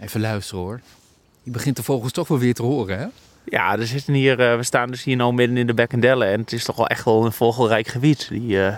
Even 0.00 0.20
luisteren 0.20 0.64
hoor. 0.64 0.80
Je 1.42 1.50
begint 1.50 1.76
de 1.76 1.82
vogels 1.82 2.12
toch 2.12 2.28
wel 2.28 2.38
weer 2.38 2.54
te 2.54 2.62
horen, 2.62 2.98
hè? 2.98 3.06
Ja, 3.44 3.78
er 3.78 3.86
zitten 3.86 4.14
hier, 4.14 4.40
uh, 4.40 4.56
we 4.56 4.62
staan 4.62 4.90
dus 4.90 5.04
hier 5.04 5.16
nou 5.16 5.34
midden 5.34 5.56
in 5.56 5.66
de 5.66 5.74
Bekkendellen. 5.74 6.28
En 6.28 6.40
het 6.40 6.52
is 6.52 6.64
toch 6.64 6.76
wel 6.76 6.86
echt 6.86 7.04
wel 7.04 7.24
een 7.24 7.32
vogelrijk 7.32 7.88
gebied. 7.88 8.28
Die, 8.28 8.56
uh, 8.56 8.74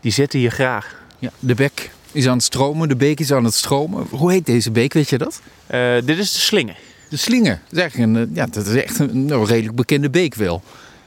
die 0.00 0.12
zitten 0.12 0.38
hier 0.38 0.50
graag. 0.50 1.02
Ja, 1.18 1.30
de 1.38 1.54
bek 1.54 1.90
is 2.12 2.26
aan 2.26 2.36
het 2.36 2.44
stromen, 2.44 2.88
de 2.88 2.96
beek 2.96 3.20
is 3.20 3.32
aan 3.32 3.44
het 3.44 3.54
stromen. 3.54 4.06
Hoe 4.10 4.32
heet 4.32 4.46
deze 4.46 4.70
beek, 4.70 4.92
weet 4.92 5.08
je 5.08 5.18
dat? 5.18 5.40
Uh, 5.70 5.94
dit 6.04 6.18
is 6.18 6.32
de 6.32 6.38
Slinger. 6.38 6.76
De 7.08 7.16
Slinger. 7.16 7.60
Dat 7.68 7.86
is, 7.86 7.98
een, 7.98 8.30
ja, 8.32 8.46
dat 8.46 8.66
is 8.66 8.82
echt 8.82 8.98
een, 8.98 9.30
een 9.30 9.44
redelijk 9.44 9.76
bekende 9.76 10.10
beek 10.10 10.34
wel. 10.34 10.62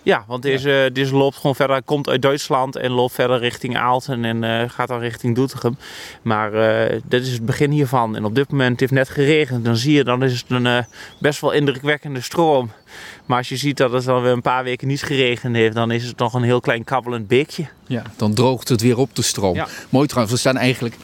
Ja, 0.08 0.24
want 0.28 0.42
deze, 0.42 0.70
ja. 0.70 0.90
deze 0.90 1.16
loopt 1.16 1.36
gewoon 1.36 1.56
verder, 1.56 1.84
komt 1.84 2.10
uit 2.10 2.22
Duitsland 2.22 2.76
en 2.76 2.92
loopt 2.92 3.14
verder 3.14 3.40
richting 3.40 3.78
Aalten 3.78 4.26
en 4.26 4.44
uh, 4.44 4.70
gaat 4.70 4.88
dan 4.88 5.00
richting 5.00 5.36
Doetinchem. 5.36 5.78
Maar 6.22 6.54
uh, 6.54 7.00
dit 7.04 7.26
is 7.26 7.32
het 7.32 7.46
begin 7.46 7.72
hiervan. 7.72 8.16
En 8.16 8.26
op 8.26 8.36
dit 8.36 8.52
moment 8.52 8.80
heeft 8.80 8.92
het 8.92 9.00
net 9.00 9.10
geregend. 9.10 9.66
Dan 9.66 9.76
zie 9.76 9.94
je, 9.94 10.04
dan 10.04 10.24
is 10.24 10.40
het 10.40 10.50
een 10.50 10.66
uh, 10.66 10.78
best 11.20 11.42
wel 11.42 11.52
indrukwekkende 11.52 12.22
stroom. 12.22 12.72
Maar 13.26 13.38
als 13.38 13.50
je 13.50 13.58
ziet 13.58 13.78
dat 13.78 13.92
het 13.92 14.04
dan 14.04 14.22
weer 14.22 14.32
een 14.32 14.42
paar 14.42 14.64
weken 14.64 14.88
niet 14.88 15.04
geregend 15.04 15.56
heeft, 15.56 15.76
dan 15.76 15.92
is 15.92 16.04
het 16.04 16.18
nog 16.18 16.34
een 16.34 16.44
heel 16.44 16.60
klein 16.60 16.84
kabbelend 16.84 17.28
beekje. 17.28 17.68
Ja, 17.88 18.04
dan 18.16 18.34
droogt 18.34 18.70
het 18.70 18.82
weer 18.82 18.98
op 18.98 19.16
de 19.16 19.22
stroom. 19.22 19.56
Ja. 19.56 19.68
Mooi 19.90 20.08
trouwens, 20.08 20.34
we 20.34 20.40
staan 20.40 20.58
eigenlijk 20.58 20.96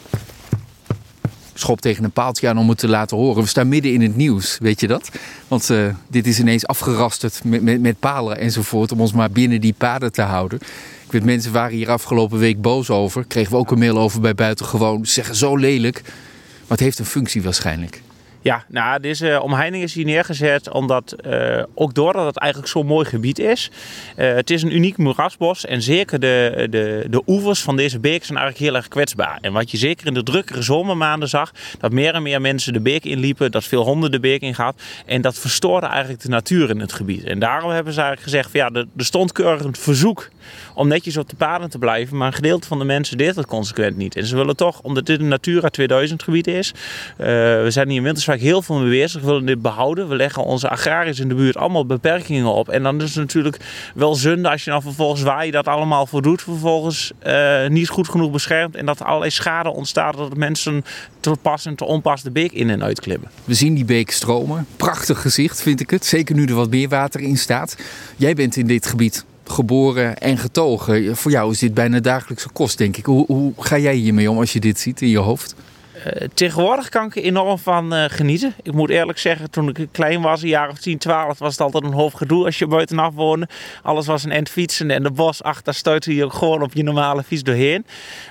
schop 1.53 1.81
tegen 1.81 2.03
een 2.03 2.11
paaltje 2.11 2.47
aan 2.49 2.57
om 2.57 2.69
het 2.69 2.77
te 2.77 2.87
laten 2.87 3.17
horen. 3.17 3.43
We 3.43 3.49
staan 3.49 3.67
midden 3.67 3.93
in 3.93 4.01
het 4.01 4.15
nieuws, 4.15 4.57
weet 4.61 4.79
je 4.79 4.87
dat? 4.87 5.09
Want 5.47 5.69
uh, 5.69 5.95
dit 6.07 6.27
is 6.27 6.39
ineens 6.39 6.67
afgerasterd 6.67 7.43
met, 7.43 7.61
met, 7.61 7.81
met 7.81 7.99
palen 7.99 8.37
enzovoort 8.37 8.91
om 8.91 9.01
ons 9.01 9.13
maar 9.13 9.31
binnen 9.31 9.61
die 9.61 9.73
paden 9.77 10.11
te 10.11 10.21
houden. 10.21 10.59
Ik 11.05 11.11
weet, 11.11 11.23
mensen 11.23 11.51
waren 11.51 11.77
hier 11.77 11.89
afgelopen 11.89 12.39
week 12.39 12.61
boos 12.61 12.89
over. 12.89 13.25
Kregen 13.25 13.51
we 13.51 13.57
ook 13.57 13.71
een 13.71 13.79
mail 13.79 13.97
over 13.97 14.21
bij 14.21 14.35
Buitengewoon. 14.35 15.05
Ze 15.05 15.11
zeggen 15.11 15.35
zo 15.35 15.55
lelijk. 15.55 16.01
Maar 16.03 16.77
het 16.77 16.79
heeft 16.79 16.99
een 16.99 17.05
functie 17.05 17.43
waarschijnlijk. 17.43 18.01
Ja, 18.43 18.63
nou, 18.67 18.99
deze 18.99 19.41
omheining 19.41 19.83
is 19.83 19.93
hier 19.93 20.05
neergezet 20.05 20.69
omdat, 20.69 21.15
uh, 21.27 21.63
ook 21.75 21.93
doordat 21.93 22.25
het 22.25 22.37
eigenlijk 22.37 22.71
zo'n 22.71 22.85
mooi 22.85 23.05
gebied 23.05 23.39
is. 23.39 23.71
Uh, 24.17 24.33
het 24.33 24.49
is 24.49 24.63
een 24.63 24.75
uniek 24.75 24.97
moerasbos 24.97 25.65
en 25.65 25.81
zeker 25.81 26.19
de, 26.19 26.67
de, 26.69 27.05
de 27.09 27.21
oevers 27.27 27.61
van 27.61 27.75
deze 27.75 27.99
beek 27.99 28.23
zijn 28.23 28.37
eigenlijk 28.37 28.69
heel 28.69 28.75
erg 28.75 28.87
kwetsbaar. 28.87 29.37
En 29.41 29.53
wat 29.53 29.71
je 29.71 29.77
zeker 29.77 30.07
in 30.07 30.13
de 30.13 30.23
drukkere 30.23 30.61
zomermaanden 30.61 31.29
zag, 31.29 31.51
dat 31.79 31.91
meer 31.91 32.13
en 32.13 32.23
meer 32.23 32.41
mensen 32.41 32.73
de 32.73 32.81
beek 32.81 33.03
inliepen, 33.03 33.51
dat 33.51 33.63
veel 33.63 33.83
honden 33.83 34.11
de 34.11 34.19
beek 34.19 34.41
ingaat. 34.41 34.81
En 35.05 35.21
dat 35.21 35.39
verstoorde 35.39 35.87
eigenlijk 35.87 36.21
de 36.21 36.29
natuur 36.29 36.69
in 36.69 36.79
het 36.79 36.93
gebied. 36.93 37.23
En 37.23 37.39
daarom 37.39 37.71
hebben 37.71 37.93
ze 37.93 38.01
eigenlijk 38.01 38.29
gezegd, 38.29 38.53
ja, 38.53 38.69
er 38.97 39.05
stond 39.05 39.31
keurig 39.31 39.63
een 39.63 39.75
verzoek 39.75 40.29
om 40.75 40.87
netjes 40.87 41.17
op 41.17 41.29
de 41.29 41.35
paden 41.35 41.69
te 41.69 41.77
blijven. 41.77 42.17
Maar 42.17 42.27
een 42.27 42.33
gedeelte 42.33 42.67
van 42.67 42.79
de 42.79 42.85
mensen 42.85 43.17
deed 43.17 43.35
dat 43.35 43.45
consequent 43.45 43.97
niet. 43.97 44.15
En 44.15 44.25
ze 44.25 44.35
willen 44.35 44.55
toch, 44.55 44.81
omdat 44.81 45.05
dit 45.05 45.19
een 45.19 45.27
Natura 45.27 45.69
2000 45.69 46.23
gebied 46.23 46.47
is, 46.47 46.73
we 47.17 47.67
zijn 47.67 47.87
hier 47.87 47.97
in 47.97 48.03
Winterswijk 48.03 48.32
heel 48.39 48.61
veel 48.61 48.79
mee 48.79 48.89
bezig. 48.89 49.21
Willen 49.21 49.45
dit 49.45 49.61
behouden. 49.61 50.09
We 50.09 50.15
leggen 50.15 50.43
onze 50.43 50.69
agrariërs 50.69 51.19
in 51.19 51.27
de 51.27 51.35
buurt 51.35 51.57
allemaal 51.57 51.85
beperkingen 51.85 52.53
op. 52.53 52.69
En 52.69 52.83
dan 52.83 53.01
is 53.01 53.09
het 53.09 53.15
natuurlijk 53.15 53.57
wel 53.95 54.15
zonde 54.15 54.49
als 54.49 54.63
je 54.63 54.71
dan 54.71 54.81
vervolgens 54.81 55.21
waar 55.21 55.45
je 55.45 55.51
dat 55.51 55.67
allemaal 55.67 56.05
voor 56.05 56.21
doet, 56.21 56.41
vervolgens 56.41 57.11
uh, 57.27 57.67
niet 57.67 57.89
goed 57.89 58.09
genoeg 58.09 58.31
beschermt. 58.31 58.75
En 58.75 58.85
dat 58.85 58.99
er 58.99 59.05
allerlei 59.05 59.31
schade 59.31 59.69
ontstaat 59.69 60.17
dat 60.17 60.37
mensen 60.37 60.85
te 61.19 61.35
pas 61.41 61.65
en 61.65 61.75
te 61.75 61.85
onpas 61.85 62.21
de 62.21 62.31
beek 62.31 62.51
in 62.51 62.69
en 62.69 62.83
uitklimmen. 62.83 63.29
We 63.43 63.53
zien 63.53 63.73
die 63.73 63.85
beek 63.85 64.11
stromen. 64.11 64.65
Prachtig 64.75 65.21
gezicht 65.21 65.61
vind 65.61 65.79
ik 65.79 65.89
het. 65.89 66.05
Zeker 66.05 66.35
nu 66.35 66.45
er 66.45 66.55
wat 66.55 66.69
meer 66.69 66.89
water 66.89 67.21
in 67.21 67.37
staat. 67.37 67.77
Jij 68.15 68.33
bent 68.33 68.55
in 68.55 68.67
dit 68.67 68.85
gebied 68.85 69.25
geboren 69.45 70.17
en 70.17 70.37
getogen. 70.37 71.15
Voor 71.17 71.31
jou 71.31 71.51
is 71.51 71.59
dit 71.59 71.73
bijna 71.73 71.99
dagelijkse 71.99 72.49
kost, 72.49 72.77
denk 72.77 72.97
ik. 72.97 73.05
Hoe, 73.05 73.25
hoe 73.27 73.53
ga 73.57 73.77
jij 73.77 73.95
hiermee 73.95 74.31
om 74.31 74.37
als 74.37 74.53
je 74.53 74.59
dit 74.59 74.79
ziet 74.79 75.01
in 75.01 75.09
je 75.09 75.17
hoofd? 75.17 75.55
Uh, 76.05 76.27
tegenwoordig 76.33 76.89
kan 76.89 77.05
ik 77.05 77.15
er 77.15 77.23
enorm 77.23 77.57
van 77.57 77.93
uh, 77.93 78.03
genieten. 78.07 78.53
Ik 78.63 78.73
moet 78.73 78.89
eerlijk 78.89 79.19
zeggen, 79.19 79.49
toen 79.49 79.69
ik 79.69 79.87
klein 79.91 80.21
was, 80.21 80.41
een 80.41 80.47
jaar 80.47 80.69
of 80.69 80.77
10, 80.77 80.97
12, 80.97 81.39
was 81.39 81.51
het 81.51 81.61
altijd 81.61 81.83
een 81.83 81.93
hoofd 81.93 82.17
gedoe 82.17 82.45
als 82.45 82.59
je 82.59 82.67
buitenaf 82.67 83.13
woonde. 83.13 83.47
Alles 83.81 84.05
was 84.05 84.23
een 84.23 84.31
end 84.31 84.49
fietsen 84.49 84.91
en 84.91 85.03
de 85.03 85.11
bos 85.11 85.43
achter 85.43 85.73
stuitte 85.73 86.15
je 86.15 86.29
gewoon 86.29 86.61
op 86.61 86.73
je 86.73 86.83
normale 86.83 87.23
fiets 87.23 87.43
doorheen. 87.43 87.85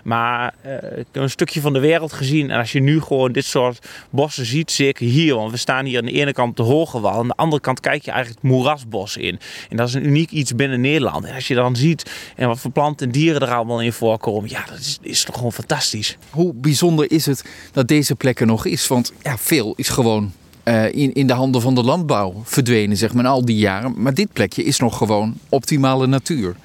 Maar 0.04 0.54
uh, 0.66 0.72
ik 0.74 1.06
heb 1.12 1.22
een 1.22 1.30
stukje 1.30 1.60
van 1.60 1.72
de 1.72 1.78
wereld 1.78 2.12
gezien. 2.12 2.50
En 2.50 2.58
als 2.58 2.72
je 2.72 2.80
nu 2.80 3.00
gewoon 3.00 3.32
dit 3.32 3.44
soort 3.44 3.86
bossen 4.10 4.46
ziet, 4.46 4.70
zeker 4.70 5.06
hier, 5.06 5.34
want 5.34 5.50
we 5.50 5.56
staan 5.56 5.84
hier 5.84 5.98
aan 5.98 6.06
de 6.06 6.12
ene 6.12 6.32
kant 6.32 6.56
de 6.56 6.62
Hoge 6.62 7.00
Wal, 7.00 7.18
aan 7.18 7.28
de 7.28 7.36
andere 7.36 7.60
kant 7.62 7.80
kijk 7.80 8.04
je 8.04 8.10
eigenlijk 8.10 8.42
het 8.42 8.50
moerasbos 8.50 9.16
in. 9.16 9.38
En 9.68 9.76
dat 9.76 9.88
is 9.88 9.94
een 9.94 10.06
uniek 10.06 10.30
iets 10.30 10.54
binnen 10.54 10.80
Nederland. 10.80 11.24
En 11.24 11.34
als 11.34 11.48
je 11.48 11.54
dan 11.54 11.76
ziet 11.76 12.10
en 12.36 12.48
wat 12.48 12.60
voor 12.60 12.70
planten 12.70 13.06
en 13.06 13.12
dieren 13.12 13.40
er 13.40 13.54
allemaal 13.54 13.80
in 13.80 13.92
voorkomen, 13.92 14.50
ja, 14.50 14.64
dat 14.68 14.98
is 15.02 15.24
toch 15.24 15.34
gewoon 15.34 15.52
fantastisch. 15.52 16.16
Hoe 16.30 16.54
bijzonder 16.54 17.10
is 17.10 17.26
het 17.26 17.44
dat 17.72 17.88
deze 17.88 18.14
plek 18.14 18.40
er 18.40 18.46
nog 18.46 18.66
is. 18.66 18.88
Want 18.88 19.12
ja, 19.22 19.38
veel 19.38 19.72
is 19.76 19.88
gewoon 19.88 20.32
uh, 20.64 20.92
in, 20.92 21.12
in 21.12 21.26
de 21.26 21.32
handen 21.32 21.60
van 21.60 21.74
de 21.74 21.82
landbouw 21.82 22.42
verdwenen, 22.44 22.96
zeg 22.96 23.14
maar, 23.14 23.26
al 23.26 23.44
die 23.44 23.56
jaren. 23.56 23.94
Maar 23.96 24.14
dit 24.14 24.32
plekje 24.32 24.64
is 24.64 24.78
nog 24.78 24.96
gewoon 24.96 25.34
optimale 25.48 26.06
natuur. 26.06 26.56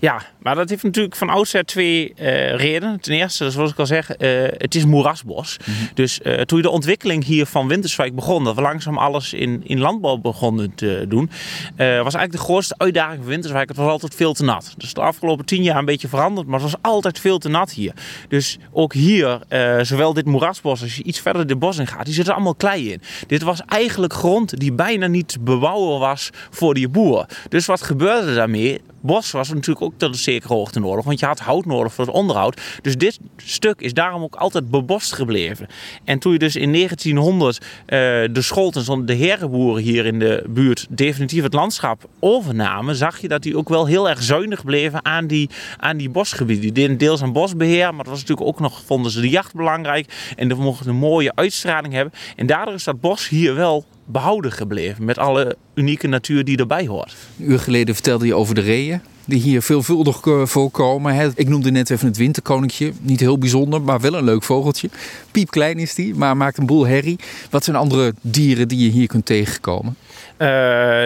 Ja, 0.00 0.22
maar 0.38 0.54
dat 0.54 0.68
heeft 0.68 0.82
natuurlijk 0.82 1.16
van 1.16 1.28
oudsher 1.28 1.64
twee 1.64 2.12
uh, 2.16 2.54
redenen. 2.54 3.00
Ten 3.00 3.12
eerste, 3.12 3.50
zoals 3.50 3.70
ik 3.70 3.78
al 3.78 3.86
zeg, 3.86 4.10
uh, 4.10 4.48
het 4.50 4.74
is 4.74 4.84
moerasbos. 4.84 5.56
Mm 5.58 5.74
-hmm. 5.74 5.88
Dus 5.94 6.20
uh, 6.22 6.40
toen 6.40 6.62
de 6.62 6.70
ontwikkeling 6.70 7.24
hier 7.24 7.46
van 7.46 7.68
Winterswijk 7.68 8.14
begon, 8.14 8.44
dat 8.44 8.54
we 8.54 8.60
langzaam 8.60 8.98
alles 8.98 9.32
in, 9.32 9.62
in 9.64 9.78
landbouw 9.78 10.16
begonnen 10.16 10.74
te 10.74 11.04
doen, 11.08 11.30
was 11.76 11.86
eigenlijk 11.86 12.32
de 12.32 12.38
grootste 12.38 12.74
uitdaging 12.78 13.18
van 13.18 13.28
Winterswijk. 13.28 13.68
Het 13.68 13.76
was 13.76 13.90
altijd 13.90 14.14
veel 14.14 14.32
te 14.32 14.44
nat. 14.44 14.74
Dus 14.76 14.94
de 14.94 15.00
afgelopen 15.00 15.44
tien 15.44 15.62
jaar 15.62 15.78
een 15.78 15.84
beetje 15.84 16.08
veranderd, 16.08 16.46
maar 16.46 16.60
het 16.60 16.70
was 16.70 16.80
altijd 16.82 17.20
veel 17.20 17.38
te 17.38 17.48
nat 17.48 17.72
hier. 17.72 17.92
Dus 18.28 18.58
ook 18.72 18.92
hier, 18.92 19.38
zowel 19.82 20.12
dit 20.12 20.26
moerasbos 20.26 20.82
als 20.82 20.96
je 20.96 21.02
iets 21.02 21.20
verder 21.20 21.46
de 21.46 21.56
bos 21.56 21.78
in 21.78 21.86
gaat, 21.86 22.04
die 22.04 22.14
zitten 22.14 22.34
allemaal 22.34 22.54
klei 22.54 22.92
in. 22.92 23.00
Dit 23.26 23.42
was 23.42 23.60
eigenlijk 23.66 24.12
grond 24.12 24.58
die 24.58 24.72
bijna 24.72 25.06
niet 25.06 25.36
bebouwen 25.40 26.00
was 26.00 26.30
voor 26.50 26.74
die 26.74 26.88
boer. 26.88 27.26
Dus 27.48 27.66
wat 27.66 27.82
gebeurde 27.82 28.34
daarmee? 28.34 28.80
Bos 29.06 29.30
was 29.30 29.48
natuurlijk 29.48 29.84
ook 29.84 29.94
tot 29.96 30.08
een 30.08 30.14
zekere 30.14 30.54
hoogte 30.54 30.80
nodig, 30.80 31.04
want 31.04 31.20
je 31.20 31.26
had 31.26 31.38
hout 31.38 31.66
nodig 31.66 31.94
voor 31.94 32.06
het 32.06 32.14
onderhoud. 32.14 32.60
Dus 32.82 32.96
dit 32.96 33.18
stuk 33.36 33.80
is 33.80 33.94
daarom 33.94 34.22
ook 34.22 34.34
altijd 34.34 34.70
bebost 34.70 35.12
gebleven. 35.12 35.66
En 36.04 36.18
toen 36.18 36.32
je 36.32 36.38
dus 36.38 36.56
in 36.56 36.72
1900 36.72 37.58
uh, 37.58 37.66
de 37.88 38.28
Scholtens, 38.34 38.86
de 39.04 39.14
herenboeren 39.14 39.82
hier 39.82 40.06
in 40.06 40.18
de 40.18 40.44
buurt, 40.48 40.86
definitief 40.90 41.42
het 41.42 41.52
landschap 41.52 42.08
overnamen, 42.20 42.96
zag 42.96 43.20
je 43.20 43.28
dat 43.28 43.42
die 43.42 43.56
ook 43.56 43.68
wel 43.68 43.86
heel 43.86 44.08
erg 44.08 44.22
zuinig 44.22 44.64
bleven 44.64 45.04
aan 45.04 45.26
die, 45.26 45.50
aan 45.78 45.96
die 45.96 46.10
bosgebieden. 46.10 46.62
Die 46.62 46.72
deden 46.72 46.98
deels 46.98 47.22
aan 47.22 47.32
bosbeheer, 47.32 47.94
maar 47.94 48.04
dat 48.04 48.12
was 48.12 48.20
natuurlijk 48.20 48.48
ook 48.48 48.60
nog, 48.60 48.82
vonden 48.86 49.10
ze 49.10 49.20
de 49.20 49.28
jacht 49.28 49.54
belangrijk. 49.54 50.32
En 50.36 50.48
dat 50.48 50.58
mochten 50.58 50.88
een 50.88 50.96
mooie 50.96 51.34
uitstraling 51.34 51.92
hebben. 51.92 52.12
En 52.36 52.46
daardoor 52.46 52.74
is 52.74 52.84
dat 52.84 53.00
bos 53.00 53.28
hier 53.28 53.54
wel 53.54 53.84
behouden 54.06 54.52
gebleven. 54.52 55.04
Met 55.04 55.18
alle 55.18 55.56
unieke 55.74 56.06
natuur 56.06 56.44
die 56.44 56.58
erbij 56.58 56.86
hoort. 56.86 57.16
Een 57.38 57.50
uur 57.50 57.58
geleden 57.58 57.94
vertelde 57.94 58.26
je 58.26 58.34
over 58.34 58.54
de 58.54 58.60
reeën. 58.60 59.00
Die 59.28 59.40
hier 59.40 59.62
veelvuldig 59.62 60.20
voorkomen. 60.44 61.32
Ik 61.34 61.48
noemde 61.48 61.70
net 61.70 61.90
even 61.90 62.06
het 62.06 62.16
winterkoninkje. 62.16 62.92
Niet 63.00 63.20
heel 63.20 63.38
bijzonder, 63.38 63.82
maar 63.82 64.00
wel 64.00 64.14
een 64.14 64.24
leuk 64.24 64.42
vogeltje. 64.42 64.90
Piepklein 65.30 65.78
is 65.78 65.94
die, 65.94 66.14
maar 66.14 66.36
maakt 66.36 66.58
een 66.58 66.66
boel 66.66 66.86
herrie. 66.86 67.18
Wat 67.50 67.64
zijn 67.64 67.76
andere 67.76 68.14
dieren 68.20 68.68
die 68.68 68.84
je 68.84 68.90
hier 68.90 69.06
kunt 69.06 69.26
tegenkomen? 69.26 69.96
Uh, 70.38 70.48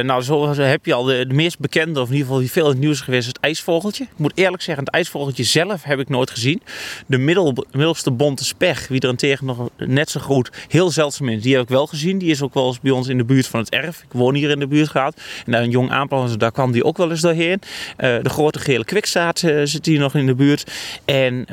nou, 0.00 0.22
zo 0.22 0.54
heb 0.54 0.86
je 0.86 0.94
al 0.94 1.04
de, 1.04 1.26
meest 1.28 1.58
bekende, 1.58 2.00
of 2.00 2.06
in 2.06 2.12
ieder 2.12 2.26
geval 2.26 2.40
die 2.40 2.50
veel 2.50 2.64
in 2.64 2.70
het 2.70 2.80
nieuws 2.80 3.00
geweest, 3.00 3.26
het 3.26 3.40
ijsvogeltje. 3.40 4.04
Ik 4.04 4.10
moet 4.16 4.32
eerlijk 4.34 4.62
zeggen, 4.62 4.84
het 4.84 4.94
ijsvogeltje 4.94 5.44
zelf 5.44 5.82
heb 5.82 5.98
ik 5.98 6.08
nooit 6.08 6.30
gezien. 6.30 6.62
De 7.06 7.18
middel, 7.18 7.66
middelste 7.72 8.10
bonte 8.10 8.44
spech, 8.44 8.88
wie 8.88 9.00
er 9.00 9.16
tegen 9.16 9.46
nog 9.46 9.68
net 9.76 10.10
zo 10.10 10.20
goed 10.20 10.50
heel 10.68 10.90
zeldzaam 10.90 11.28
is, 11.28 11.42
die 11.42 11.54
heb 11.54 11.62
ik 11.62 11.68
wel 11.68 11.86
gezien. 11.86 12.18
Die 12.18 12.30
is 12.30 12.42
ook 12.42 12.54
wel 12.54 12.66
eens 12.66 12.80
bij 12.80 12.90
ons 12.90 13.08
in 13.08 13.16
de 13.16 13.24
buurt 13.24 13.46
van 13.46 13.60
het 13.60 13.70
erf. 13.70 14.02
Ik 14.02 14.12
woon 14.12 14.34
hier 14.34 14.50
in 14.50 14.58
de 14.58 14.66
buurt 14.66 14.88
gehad. 14.88 15.20
En 15.46 15.52
daar 15.52 15.62
een 15.62 15.70
jong 15.70 15.90
aanplanter, 15.90 16.38
daar 16.38 16.52
kwam 16.52 16.72
die 16.72 16.84
ook 16.84 16.96
wel 16.96 17.10
eens 17.10 17.20
doorheen. 17.20 17.60
Uh, 17.98 18.09
de 18.22 18.28
grote 18.28 18.58
gele 18.58 18.84
kwikstaart 18.84 19.42
uh, 19.42 19.60
zit 19.64 19.86
hier 19.86 19.98
nog 19.98 20.14
in 20.14 20.26
de 20.26 20.34
buurt. 20.34 20.72
En 21.04 21.44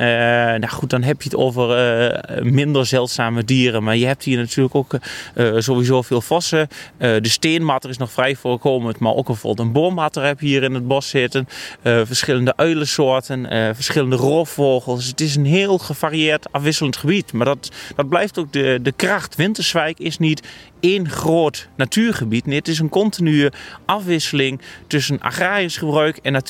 nou 0.59 0.67
goed, 0.67 0.89
dan 0.89 1.03
heb 1.03 1.21
je 1.21 1.29
het 1.29 1.37
over 1.37 1.65
minder 2.43 2.85
zeldzame 2.85 3.43
dieren. 3.43 3.83
Maar 3.83 3.97
je 3.97 4.05
hebt 4.05 4.23
hier 4.23 4.37
natuurlijk 4.37 4.75
ook 4.75 4.97
sowieso 5.57 6.01
veel 6.01 6.21
vossen. 6.21 6.67
de 6.97 7.19
steen 7.21 7.63
matter 7.63 7.89
is 7.89 7.97
nog 7.97 8.11
vrij 8.11 8.35
voorkomend, 8.35 8.99
maar 8.99 9.13
ook 9.13 9.25
bijvoorbeeld 9.25 9.67
een 9.67 9.73
boommatter 9.73 10.23
heb 10.23 10.39
je 10.39 10.47
hier 10.47 10.63
in 10.63 10.73
het 10.73 10.87
bos 10.87 11.09
zitten. 11.09 11.47
Verschillende 11.83 12.55
uilensoorten, 12.55 13.75
verschillende 13.75 14.15
roofvogels. 14.15 15.07
Het 15.07 15.21
is 15.21 15.35
een 15.35 15.45
heel 15.45 15.77
gevarieerd, 15.77 16.51
afwisselend 16.51 16.97
gebied. 16.97 17.33
Maar 17.33 17.45
dat, 17.45 17.71
dat 17.95 18.09
blijft 18.09 18.39
ook 18.39 18.53
de, 18.53 18.79
de 18.81 18.91
kracht. 18.91 19.35
Winterswijk 19.35 19.99
is 19.99 20.17
niet 20.17 20.47
één 20.79 21.09
groot 21.09 21.67
natuurgebied. 21.75 22.45
Nee, 22.45 22.57
het 22.57 22.67
is 22.67 22.79
een 22.79 22.89
continue 22.89 23.51
afwisseling 23.85 24.61
tussen 24.87 25.19
agrarisch 25.19 25.77
gebruik 25.77 26.17
en 26.17 26.31
natuurgebruik. 26.31 26.46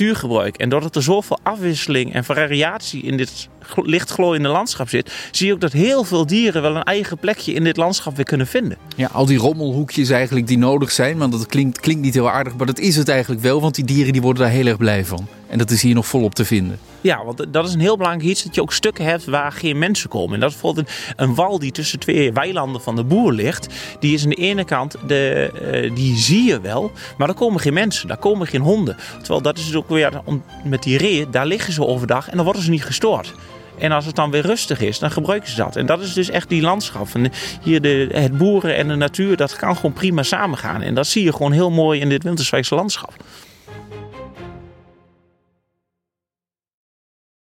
En 0.57 0.69
doordat 0.69 0.95
er 0.95 1.03
zoveel 1.03 1.39
afwisseling 1.43 2.13
en 2.13 2.23
variatie 2.23 3.03
in 3.03 3.17
dit 3.17 3.49
lichtglooiende 3.75 4.49
landschap 4.49 4.89
zit, 4.89 5.11
zie 5.31 5.47
je 5.47 5.53
ook 5.53 5.61
dat 5.61 5.71
heel 5.71 6.03
veel 6.03 6.25
dieren 6.25 6.61
wel 6.61 6.75
een 6.75 6.83
eigen 6.83 7.17
plekje 7.17 7.53
in 7.53 7.63
dit 7.63 7.77
landschap 7.77 8.15
weer 8.15 8.25
kunnen 8.25 8.47
vinden. 8.47 8.77
Ja, 8.95 9.09
al 9.11 9.25
die 9.25 9.37
rommelhoekjes 9.37 10.09
eigenlijk 10.09 10.47
die 10.47 10.57
nodig 10.57 10.91
zijn, 10.91 11.17
want 11.17 11.31
dat 11.31 11.45
klinkt, 11.45 11.79
klinkt 11.79 12.01
niet 12.01 12.13
heel 12.13 12.29
aardig, 12.29 12.55
maar 12.55 12.65
dat 12.65 12.79
is 12.79 12.95
het 12.95 13.09
eigenlijk 13.09 13.41
wel, 13.41 13.61
want 13.61 13.75
die 13.75 13.85
dieren 13.85 14.13
die 14.13 14.21
worden 14.21 14.43
daar 14.43 14.51
heel 14.51 14.65
erg 14.65 14.77
blij 14.77 15.05
van. 15.05 15.27
En 15.47 15.57
dat 15.57 15.71
is 15.71 15.81
hier 15.81 15.95
nog 15.95 16.07
volop 16.07 16.35
te 16.35 16.45
vinden. 16.45 16.79
Ja, 17.01 17.25
want 17.25 17.45
dat 17.53 17.67
is 17.67 17.73
een 17.73 17.79
heel 17.79 17.97
belangrijk 17.97 18.29
iets, 18.29 18.43
dat 18.43 18.55
je 18.55 18.61
ook 18.61 18.73
stukken 18.73 19.05
hebt 19.05 19.25
waar 19.25 19.51
geen 19.51 19.77
mensen 19.77 20.09
komen. 20.09 20.33
En 20.33 20.39
dat 20.39 20.49
is 20.49 20.55
bijvoorbeeld 20.55 20.89
een, 21.15 21.35
wal 21.35 21.59
die 21.59 21.71
tussen 21.71 21.99
twee 21.99 22.33
weilanden 22.33 22.81
van 22.81 22.95
de 22.95 23.03
boer 23.03 23.33
ligt. 23.33 23.67
Die 23.99 24.13
is 24.13 24.23
aan 24.23 24.29
de 24.29 24.35
ene 24.35 24.65
kant, 24.65 24.95
de, 25.07 25.51
uh, 25.83 25.95
die 25.95 26.17
zie 26.17 26.43
je 26.43 26.61
wel, 26.61 26.91
maar 27.17 27.27
daar 27.27 27.35
komen 27.35 27.59
geen 27.59 27.73
mensen, 27.73 28.07
daar 28.07 28.17
komen 28.17 28.47
geen 28.47 28.61
honden. 28.61 28.97
Terwijl 29.17 29.41
dat 29.41 29.57
is 29.57 29.65
dus 29.65 29.75
ook 29.75 29.89
weer, 29.89 30.21
met 30.63 30.83
die 30.83 30.97
reeën, 30.97 31.31
daar 31.31 31.45
liggen 31.45 31.73
ze 31.73 31.85
overdag 31.85 32.29
en 32.29 32.35
dan 32.35 32.45
worden 32.45 32.63
ze 32.63 32.69
niet 32.69 32.85
gestoord. 32.85 33.33
En 33.77 33.91
als 33.91 34.05
het 34.05 34.15
dan 34.15 34.31
weer 34.31 34.45
rustig 34.45 34.79
is, 34.79 34.99
dan 34.99 35.11
gebruiken 35.11 35.49
ze 35.49 35.55
dat. 35.55 35.75
En 35.75 35.85
dat 35.85 36.01
is 36.01 36.13
dus 36.13 36.29
echt 36.29 36.49
die 36.49 36.61
landschap. 36.61 37.07
En 37.13 37.31
hier 37.61 37.81
de, 37.81 38.09
het 38.11 38.37
boeren 38.37 38.75
en 38.75 38.87
de 38.87 38.95
natuur, 38.95 39.37
dat 39.37 39.55
kan 39.55 39.75
gewoon 39.75 39.93
prima 39.93 40.23
samengaan. 40.23 40.81
En 40.81 40.93
dat 40.93 41.07
zie 41.07 41.23
je 41.23 41.31
gewoon 41.31 41.51
heel 41.51 41.71
mooi 41.71 41.99
in 41.99 42.09
dit 42.09 42.23
Winterswijkse 42.23 42.75
landschap. 42.75 43.13